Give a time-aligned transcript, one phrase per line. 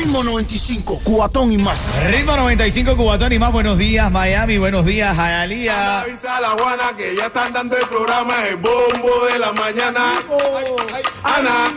[0.00, 1.94] Ritmo 95, cuatón y más.
[2.06, 3.52] Ritmo 95 Cubatón y más.
[3.52, 4.56] Buenos días, Miami.
[4.56, 6.00] Buenos días, Hialeah.
[6.00, 10.14] Avisa a la Juana que ya están dando el programa El Bombo de la Mañana.
[11.22, 11.70] Ana,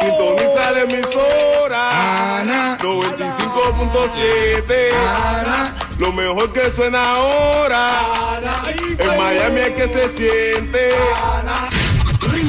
[0.00, 2.38] sintoniza la emisora.
[2.40, 2.78] Ana.
[2.78, 4.94] 95.7.
[5.44, 5.76] Ana.
[5.98, 8.40] Lo mejor que suena ahora.
[8.98, 10.94] En Miami es que se siente.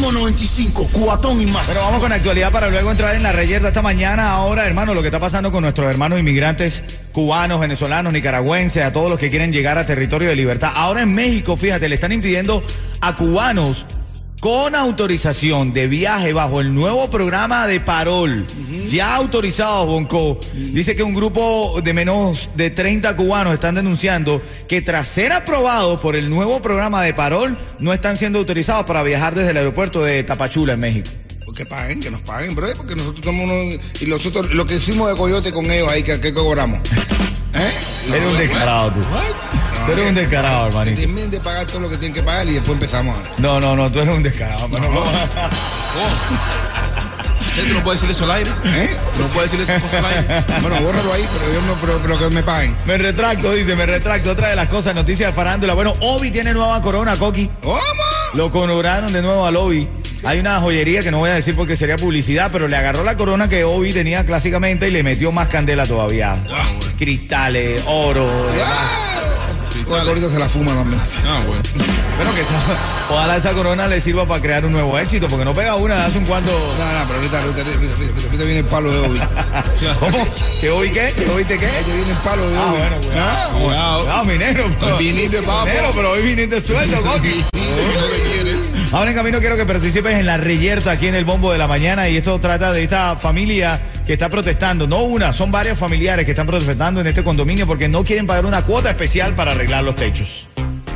[0.01, 1.67] Ritmo 95, cuatón y más.
[1.67, 4.31] Pero vamos con actualidad para luego entrar en la reyerta esta mañana.
[4.31, 9.11] Ahora, hermano, lo que está pasando con nuestros hermanos inmigrantes cubanos, venezolanos, nicaragüenses, a todos
[9.11, 10.71] los que quieren llegar a territorio de libertad.
[10.73, 12.63] Ahora en México, fíjate, le están impidiendo
[12.99, 13.85] a cubanos
[14.41, 18.47] con autorización de viaje bajo el nuevo programa de parol,
[18.89, 20.39] ya autorizado, Bonco.
[20.51, 26.01] Dice que un grupo de menos de 30 cubanos están denunciando que tras ser aprobados
[26.01, 30.03] por el nuevo programa de parol, no están siendo autorizados para viajar desde el aeropuerto
[30.03, 31.09] de Tapachula, en México.
[31.55, 33.79] Que paguen, que nos paguen, bro, porque nosotros somos unos.
[34.01, 36.79] Y nosotros, lo que hicimos de coyote con ellos ahí, que, que cobramos.
[37.53, 37.71] ¿Eh?
[38.09, 39.01] Eres un descarado tú.
[39.85, 40.99] Tú eres un descarado, hermanito.
[41.01, 43.17] terminen de pagar todo lo que tienen que pagar y después empezamos.
[43.39, 44.65] No, no, no, tú eres un descarado.
[44.65, 45.03] hermano.
[47.55, 48.51] ¿Tú no puedes decir eso al aire?
[48.65, 48.89] ¿Eh?
[49.17, 50.43] ¿Tú no puedes decir cosas al aire?
[50.61, 52.75] Bueno, bórralo ahí, pero yo no, pero, pero que me paguen.
[52.85, 54.31] Me retracto, dice, me retracto.
[54.31, 55.73] Otra de las cosas, noticias de farándula.
[55.73, 57.49] Bueno, Obi tiene nueva corona, Coqui.
[57.61, 57.79] ¿Cómo?
[58.35, 59.87] Lo coronaron de nuevo al Obi.
[60.23, 63.17] Hay una joyería que no voy a decir porque sería publicidad, pero le agarró la
[63.17, 66.35] corona que Obi tenía clásicamente y le metió más candela todavía.
[66.97, 69.10] Cristales, oro, demás.
[69.91, 71.01] Bueno, ahorita se la fuma también.
[71.27, 71.61] Ah, bueno.
[72.17, 75.53] Bueno, que esa- ojalá esa corona le sirva para crear un nuevo éxito, porque no
[75.53, 76.51] pega una de hace un cuanto.
[76.51, 76.57] No,
[76.99, 79.19] no, pero ahorita, ahorita, ahorita, ahorita, ahorita, viene el palo de Obi.
[79.99, 80.17] ¿Cómo?
[80.61, 81.13] ¿Que Obi qué?
[81.15, 81.65] ¿Que Obi te qué?
[81.67, 82.77] Ahorita viene el palo de Ah, Obi.
[82.77, 83.59] bueno, cuidado.
[83.59, 83.99] Cuidado.
[84.03, 84.69] Cuidado, minero.
[84.79, 85.65] pero- Viniste, papo.
[85.65, 87.43] Minero, pero hoy viniste suelto, Coqui.
[88.91, 91.65] Ahora en camino quiero que participes en la reyerta aquí en el Bombo de la
[91.65, 96.25] Mañana y esto trata de esta familia que está protestando, no una, son varios familiares
[96.25, 99.85] que están protestando en este condominio porque no quieren pagar una cuota especial para arreglar
[99.85, 100.49] los techos.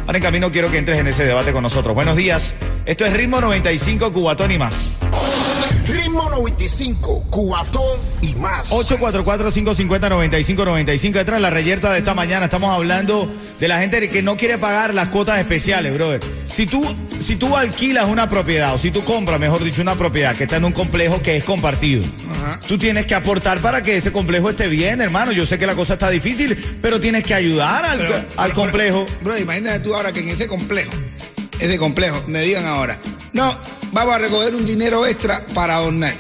[0.05, 1.95] Ahora en camino quiero que entres en ese debate con nosotros.
[1.95, 2.53] Buenos días,
[2.85, 4.57] esto es Ritmo 95 Cubatón y.
[5.85, 8.71] Ritmo 95, cuatón y más.
[8.71, 11.11] 844-550-9595.
[11.13, 14.57] Detrás de la reyerta de esta mañana estamos hablando de la gente que no quiere
[14.57, 16.19] pagar las cuotas especiales, brother.
[16.49, 16.83] Si tú,
[17.19, 20.57] si tú alquilas una propiedad o si tú compras, mejor dicho, una propiedad que está
[20.57, 22.03] en un complejo que es compartido,
[22.67, 25.31] tú tienes que aportar para que ese complejo esté bien, hermano.
[25.31, 29.05] Yo sé que la cosa está difícil, pero tienes que ayudar al, Pero- al complejo.
[29.21, 30.91] Bro, imagínate tú ahora que en ese complejo,
[31.59, 32.97] ese complejo, me digan ahora,
[33.33, 33.53] no,
[33.95, 36.13] vamos a recoger un dinero extra para adornar.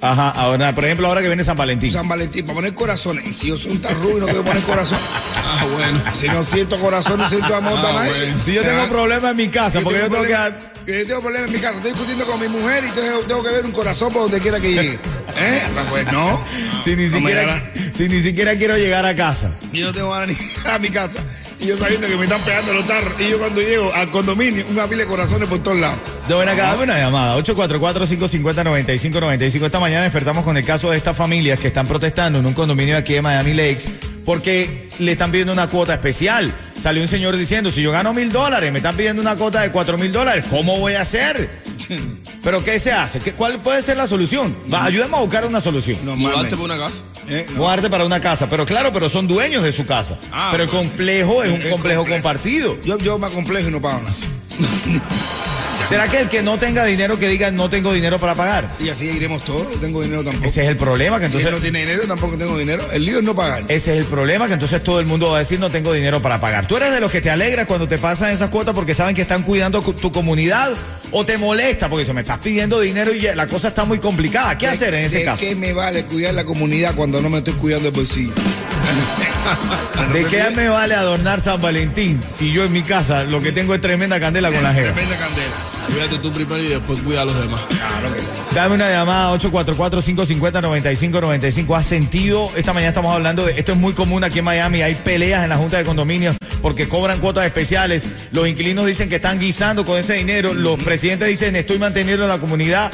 [0.00, 1.90] Ajá, ahora, por ejemplo, ahora que viene San Valentín.
[1.92, 3.26] San Valentín, para poner corazones.
[3.26, 4.98] Y si yo soy un tarrubio y no quiero poner corazón,
[5.36, 6.02] Ah, bueno.
[6.18, 8.32] si no siento corazón, no siento amor Ah, nadie.
[8.44, 10.34] Si yo tengo Ah, problemas en mi casa, porque yo tengo que...
[10.34, 10.52] problemas-
[10.84, 13.42] que yo tengo problemas en mi casa, estoy discutiendo con mi mujer y tengo, tengo
[13.42, 14.92] que ver un corazón por donde quiera que llegue.
[15.40, 15.62] ¿Eh?
[15.90, 16.40] Pues no.
[16.84, 17.72] Si ni, No me siquiera, llaman.
[17.92, 19.50] si ni siquiera quiero llegar a casa.
[19.72, 21.18] Y yo no tengo ganas ni a mi casa.
[21.58, 23.14] Y yo sabiendo que me están pegando los tarros.
[23.20, 25.98] Y yo cuando llego al condominio, una pila de corazones por todos lados.
[26.28, 27.36] De buena acá, dame una llamada.
[27.38, 29.66] 844-550-9595.
[29.66, 32.96] Esta mañana despertamos con el caso de estas familias que están protestando en un condominio
[32.96, 33.84] aquí de Miami Lakes
[34.26, 36.52] porque le están pidiendo una cuota especial.
[36.78, 39.70] Salió un señor diciendo, si yo gano mil dólares, me están pidiendo una cuota de
[39.70, 41.48] cuatro mil dólares, ¿cómo voy a hacer?
[42.46, 43.18] ¿Pero qué se hace?
[43.18, 44.56] ¿Qué- ¿Cuál puede ser la solución?
[44.72, 45.98] Va, ayúdame a buscar una solución.
[46.16, 47.02] Mudarte por una casa.
[47.28, 47.44] ¿Eh?
[47.56, 50.16] Mudarte para una casa, pero claro, pero son dueños de su casa.
[50.30, 52.06] Ah, pero el complejo es un complejo.
[52.06, 52.80] compartido.
[52.84, 54.14] Yo, yo me complejo y no pago nada.
[55.88, 58.74] ¿Será que el que no tenga dinero que diga no tengo dinero para pagar?
[58.80, 60.44] Y así iremos todos, no tengo dinero tampoco.
[60.44, 61.52] Ese es el problema, que si él entonces...
[61.60, 62.84] no tiene dinero, tampoco tengo dinero.
[62.92, 63.62] El lío es no pagar.
[63.68, 66.20] Ese es el problema, que entonces todo el mundo va a decir no tengo dinero
[66.20, 66.66] para pagar.
[66.66, 69.22] ¿Tú eres de los que te alegras cuando te pasan esas cuotas porque saben que
[69.22, 70.72] están cuidando cu- tu comunidad?
[71.12, 74.58] ¿O te molesta porque se me estás pidiendo dinero y la cosa está muy complicada?
[74.58, 75.40] ¿Qué hacer en ese ¿De caso?
[75.40, 78.32] qué me vale cuidar la comunidad cuando no me estoy cuidando el bolsillo?
[80.12, 83.74] ¿De qué me vale adornar San Valentín si yo en mi casa lo que tengo
[83.74, 84.88] es tremenda candela con la jeva?
[84.88, 85.54] De candela.
[85.86, 87.62] Cuídate tú primero y después cuida a los demás.
[87.68, 88.26] Claro que sí.
[88.54, 91.76] Dame una llamada 844-550-9595.
[91.76, 92.50] ¿Has sentido?
[92.56, 93.52] Esta mañana estamos hablando de.
[93.58, 94.82] Esto es muy común aquí en Miami.
[94.82, 98.04] Hay peleas en la Junta de Condominios porque cobran cuotas especiales.
[98.32, 100.54] Los inquilinos dicen que están guisando con ese dinero.
[100.54, 102.90] Los presidentes dicen estoy manteniendo la comunidad.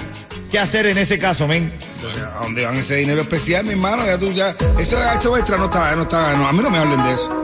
[0.52, 1.72] ¿Qué hacer en ese caso, men?
[2.14, 4.04] Sea, ¿a dónde van ese dinero especial, mi hermano?
[4.04, 4.50] Ya tú ya.
[4.78, 7.42] Eso, esto extra no está, no está, no, a mí no me hablen de eso.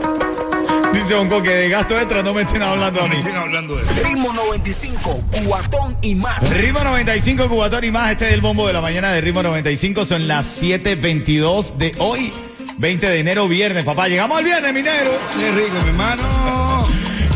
[0.93, 3.19] Dice Bonco que de gasto extra no me estén hablando a Me mí.
[3.19, 3.93] estén hablando de eso.
[4.03, 6.49] Ritmo 95, cuatón y más.
[6.55, 8.11] Ritmo 95, Cubatón y más.
[8.11, 10.05] Este es el bombo de la mañana de Ritmo 95.
[10.05, 12.31] Son las 7.22 de hoy,
[12.77, 13.85] 20 de enero, viernes.
[13.85, 15.11] Papá, llegamos al viernes, minero.
[15.39, 16.23] Qué rico, mi hermano.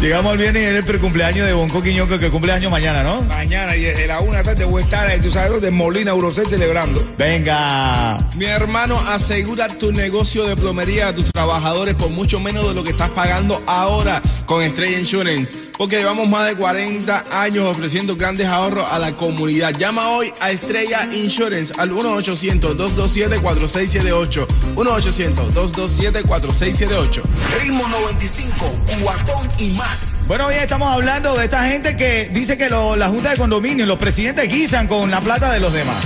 [0.04, 3.22] Llegamos al viernes y es el precumpleaños de Bonco Quiñonco que cumple años mañana, ¿no?
[3.22, 5.72] Mañana y desde la una de la tarde voy a estar ahí, tú sabes dónde,
[5.72, 7.02] Molina, Eurocel, celebrando.
[7.18, 8.18] Venga.
[8.36, 12.84] Mi hermano, asegura tu negocio de plomería a tus trabajadores por mucho menos de lo
[12.84, 15.58] que estás pagando ahora con Estrella Insurance.
[15.78, 19.72] Porque llevamos más de 40 años ofreciendo grandes ahorros a la comunidad.
[19.74, 24.48] Llama hoy a Estrella Insurance al 1-800-227-4678.
[24.76, 27.22] 1-800-227-4678.
[27.62, 28.72] Ritmo 95,
[29.04, 30.18] cuatón y más.
[30.28, 33.86] Bueno, hoy estamos hablando de esta gente que dice que lo- la Junta de Condominio,
[33.86, 35.98] los presidentes guisan con la plata de los demás.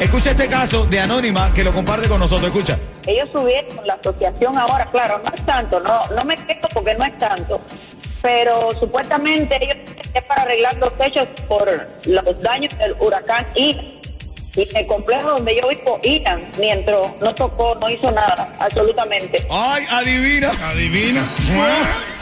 [0.00, 2.46] Escucha este caso de Anónima que lo comparte con nosotros.
[2.50, 2.78] Escucha.
[3.06, 7.04] ellos subieron la asociación ahora, claro, no es tanto, no, no me quejo porque no
[7.06, 7.58] es tanto,
[8.22, 9.76] pero supuestamente ellos
[10.14, 11.68] es para arreglar los techos por
[12.04, 13.98] los daños del huracán Ian.
[14.56, 19.46] Y en el complejo donde yo vivo, Ian, mientras no tocó, no hizo nada, absolutamente.
[19.50, 20.50] Ay, adivina.
[20.70, 21.22] Adivina.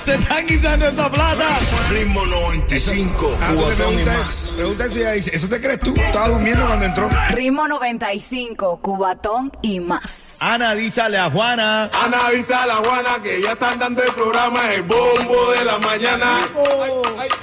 [0.06, 1.58] Se están guisando esa plata.
[1.90, 4.52] Ritmo 95, Ah, cuatón y más.
[4.54, 5.92] pregunta ella dice, ¿eso te crees tú?
[5.96, 7.08] Estaba durmiendo cuando entró.
[7.30, 10.36] Ritmo 95, Cubatón y más.
[10.38, 11.90] Ana, dísale a Juana.
[11.92, 16.38] Ana avisa a Juana que ya están dando el programa El Bombo de la Mañana.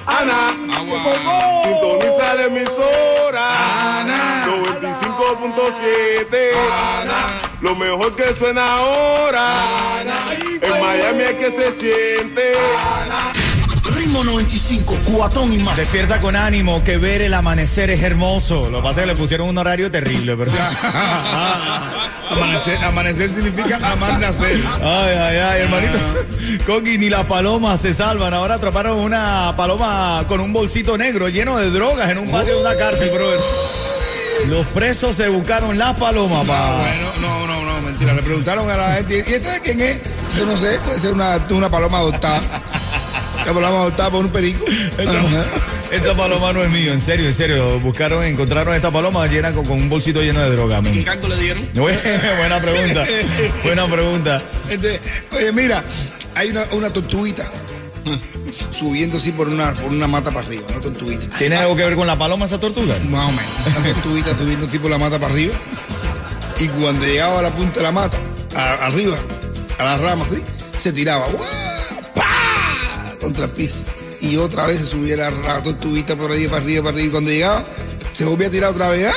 [0.06, 0.54] Ana,
[1.66, 4.00] sintoniza la emisora.
[4.00, 4.46] Ana.
[4.48, 6.38] 95.7.
[7.60, 9.52] Lo mejor que suena ahora.
[10.02, 10.33] En
[10.84, 12.42] Miami es que se siente.
[13.96, 15.78] Ritmo 95, cuatón y más.
[15.78, 18.70] Despierta con ánimo, que ver el amanecer es hermoso.
[18.70, 20.52] Lo que pasa es que le pusieron un horario terrible, pero.
[22.30, 24.60] amanecer, amanecer significa amar nacer.
[24.82, 25.98] Ay, ay, ay, hermanito.
[26.66, 28.34] Coqui, ni las palomas se salvan.
[28.34, 32.62] Ahora atraparon una paloma con un bolsito negro lleno de drogas en un patio de
[32.62, 33.40] una cárcel, brother.
[34.48, 36.78] Los presos se buscaron las palomas, Ah, pa.
[36.80, 38.14] bueno, no, no, no, mentira.
[38.14, 39.98] Le preguntaron a la gente, ¿y esto de quién es?
[40.38, 42.42] Yo no sé, puede ser una, una paloma adoptada.
[43.44, 44.66] Una paloma adoptada por un perico.
[44.98, 45.46] Esa,
[45.92, 47.80] esa paloma no es mío, en serio, en serio.
[47.80, 50.92] Buscaron, encontraron esta paloma llena con, con un bolsito lleno de droga, man.
[50.94, 51.68] ¿Qué canto le dieron?
[51.74, 53.06] Buena pregunta.
[53.64, 54.42] Buena pregunta.
[54.70, 55.00] Este,
[55.36, 55.84] oye, mira,
[56.36, 57.46] hay una, una tortuguita
[58.78, 61.38] subiendo así por una, por una mata para arriba, una tortuguita.
[61.38, 62.96] ¿Tiene algo que ver con la paloma esa tortuga?
[63.10, 63.78] Más o menos.
[63.78, 65.54] Una tortuguita subiendo así por la mata para arriba.
[66.60, 68.18] Y cuando llegaba a la punta de la mata,
[68.56, 69.16] a- arriba,
[69.80, 70.42] a las ramas, ¿sí?
[70.80, 71.26] se tiraba.
[72.16, 73.16] ¡Pah!
[73.22, 73.84] Contra el piso.
[74.22, 77.08] Y otra vez se subía la, la tortuguita por ahí, para arriba, para arriba.
[77.08, 77.64] Y cuando llegaba,
[78.14, 79.08] se volvía a tirar otra vez.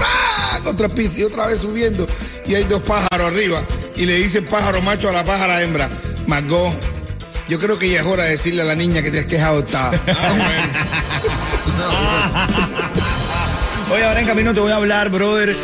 [0.00, 0.60] ¡Ah!
[0.64, 1.12] Contra el piso.
[1.18, 2.06] Y otra vez subiendo.
[2.46, 3.62] Y hay dos pájaros arriba.
[3.96, 5.88] Y le dice el pájaro macho a la pájara hembra.
[6.26, 6.72] Margot,
[7.50, 9.42] yo creo que ya es hora de decirle a la niña que te que es
[9.42, 9.90] adoptada.
[13.92, 15.56] Oye, ahora en camino te voy a hablar, brother.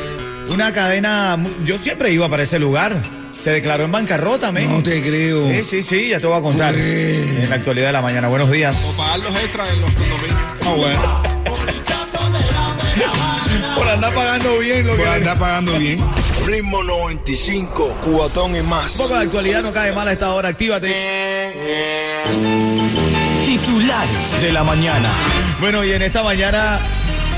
[0.49, 1.39] Una cadena.
[1.65, 3.01] Yo siempre iba para ese lugar.
[3.41, 4.69] Se declaró en bancarrota, men.
[4.69, 5.49] No te creo.
[5.49, 6.75] Sí, sí, sí, ya te voy a contar.
[6.75, 8.27] En la actualidad de la mañana.
[8.27, 8.77] Buenos días.
[8.85, 10.41] O pagar los extras en los condominios.
[10.65, 11.23] Ah, bueno.
[13.77, 15.11] Por andar pagando bien lo Por que.
[15.11, 16.01] andar pagando bien.
[16.47, 18.93] Ritmo 95, cuatón y Un más.
[18.99, 20.51] poco de actualidad no cae mal a esta hora.
[20.51, 20.95] Actívate.
[23.45, 25.11] Titulares de la mañana.
[25.61, 26.79] Bueno, y en esta mañana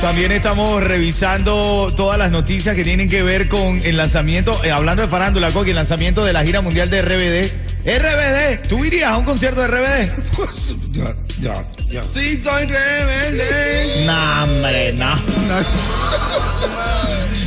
[0.02, 5.02] también estamos revisando todas las noticias que tienen que ver con el lanzamiento, eh, hablando
[5.02, 7.50] de farándula, Coqui, el lanzamiento de la gira mundial de RBD.
[7.86, 10.12] RBD, ¿tú irías a un concierto de RBD?
[10.92, 12.02] Ya, ya, ya.
[12.12, 14.04] Sí, soy rebelde.
[14.06, 15.14] No, hombre, no.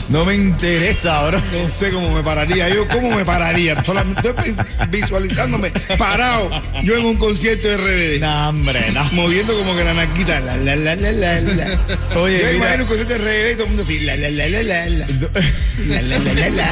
[0.09, 1.39] No me interesa, bro.
[1.39, 2.67] No sé cómo me pararía.
[2.67, 3.81] Yo, ¿cómo me pararía?
[3.83, 4.53] Solamente estoy
[4.89, 6.49] visualizándome parado.
[6.83, 8.19] Yo en un concierto de RBD.
[8.21, 9.03] No, hombre, no.
[9.13, 10.39] Moviendo como que la naquita.
[10.41, 11.79] La, la, la, la, la, la.
[12.19, 12.53] Oye, Yo mira.
[12.55, 13.99] imagino un concierto de RBD y todo el mundo así.
[14.01, 15.07] La, la, la, la, la, la.
[15.87, 16.69] La, la, la, la, la.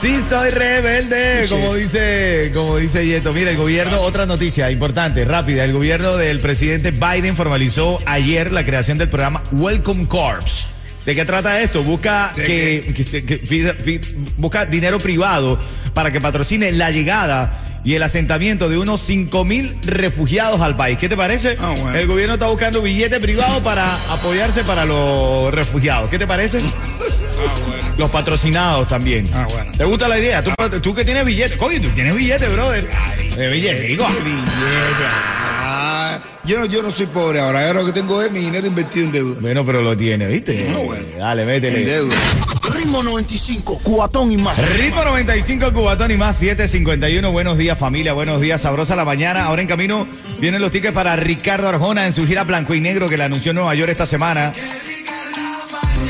[0.00, 3.32] Sí, soy rebelde, como dice, como dice Yeto.
[3.32, 5.64] Mira, el gobierno, otra noticia importante, rápida.
[5.64, 10.66] El gobierno del presidente Biden formalizó ayer la creación del programa Welcome Corps.
[11.06, 11.82] ¿De qué trata esto?
[11.82, 14.04] Busca ¿De que,
[14.36, 15.58] busca dinero privado
[15.94, 20.98] para que patrocine la llegada y el asentamiento de unos 5 mil refugiados al país.
[20.98, 21.56] ¿Qué te parece?
[21.58, 21.98] Ah, bueno.
[21.98, 26.08] El gobierno está buscando billete privado para apoyarse para los refugiados.
[26.08, 26.60] ¿Qué te parece?
[27.98, 29.28] Los patrocinados también.
[29.34, 29.72] Ah, bueno.
[29.76, 30.42] ¿Te gusta la idea?
[30.42, 31.56] Tú, tú que tienes billete.
[31.56, 32.88] Coño, tú tienes billete, brother.
[33.36, 34.06] De billete, digo.
[34.08, 35.41] Billete.
[36.44, 37.66] Yo no, yo no soy pobre ahora.
[37.66, 39.40] Ahora lo que tengo es mi dinero invertido en deuda.
[39.40, 40.68] Bueno, pero lo tiene, ¿viste?
[40.70, 41.04] No, bueno.
[41.18, 41.84] Dale, En métele.
[41.84, 42.16] deuda.
[42.74, 44.58] Ritmo 95, cuatón y más.
[44.76, 47.30] Ritmo 95, Cubatón y más 751.
[47.30, 48.12] Buenos días, familia.
[48.12, 49.44] Buenos días, sabrosa la mañana.
[49.44, 50.06] Ahora en camino
[50.40, 53.50] vienen los tickets para Ricardo Arjona en su gira Blanco y Negro que le anunció
[53.50, 54.52] en Nueva York esta semana.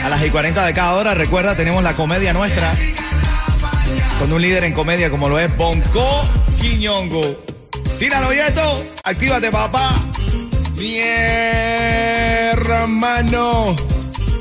[0.05, 2.73] A las y 40 de cada hora, recuerda, tenemos la comedia nuestra.
[4.19, 6.23] Con un líder en comedia como lo es Bonco
[6.61, 7.37] Quiñongo.
[7.99, 8.85] Tíralo, Yeto.
[9.05, 9.95] Actívate, papá.
[10.83, 10.99] Mi
[12.51, 13.77] hermano.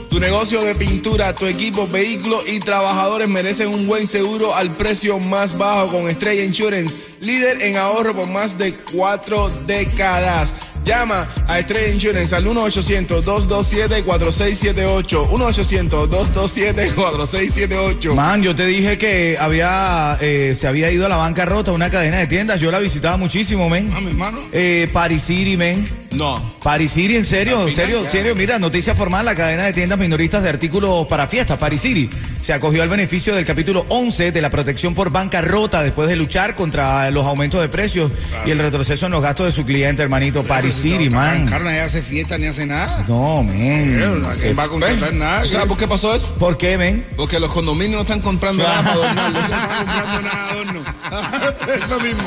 [0.10, 5.20] Tu negocio de pintura, tu equipo, vehículos y trabajadores merecen un buen seguro al precio
[5.20, 10.56] más bajo con Estrella Insurance, líder en ahorro por más de cuatro décadas.
[10.84, 15.30] Llama a Estrella Insurance al 1-800-227-4678.
[15.30, 18.16] 1-800-227-4678.
[18.16, 22.18] Man, yo te dije que había eh, se había ido a la bancarrota una cadena
[22.18, 22.60] de tiendas.
[22.60, 23.92] Yo la visitaba muchísimo, men.
[23.96, 24.40] Ah, mi hermano.
[24.52, 26.00] Eh, Paris City, men.
[26.12, 26.41] No.
[26.62, 28.36] Paris City, en serio, en serio, en serio.
[28.36, 32.53] Mira, noticia formal, la cadena de tiendas minoristas de artículos para fiestas, Paris City, se
[32.53, 37.10] acogió al beneficio del capítulo 11 de la protección por bancarrota después de luchar contra
[37.12, 38.12] los aumentos de precios
[38.46, 40.44] y el retroceso en los gastos de su cliente, hermanito.
[40.44, 41.48] Paris City, man.
[41.48, 43.06] Carne, ya hace fiesta ni hace nada.
[43.08, 44.25] No, men.
[44.25, 45.46] ¿A quién va a contratar nada?
[45.46, 46.36] ¿Sabes por qué pasó eso?
[46.36, 47.06] ¿Por qué, men?
[47.15, 48.91] Porque los condominios no están comprando nada para.
[49.32, 50.84] No están comprando nada adorno.
[51.86, 52.24] Eso mismo.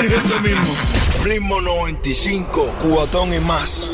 [0.26, 1.07] Eso mismo.
[1.24, 3.92] Ritmo 95, cuatón y más.